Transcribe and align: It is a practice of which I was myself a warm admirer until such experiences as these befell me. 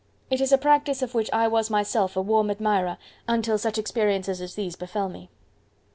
It 0.31 0.41
is 0.41 0.51
a 0.51 0.57
practice 0.57 1.03
of 1.03 1.13
which 1.13 1.29
I 1.31 1.47
was 1.47 1.69
myself 1.69 2.17
a 2.17 2.21
warm 2.23 2.49
admirer 2.49 2.97
until 3.27 3.59
such 3.59 3.77
experiences 3.77 4.41
as 4.41 4.55
these 4.55 4.75
befell 4.75 5.09
me. 5.09 5.29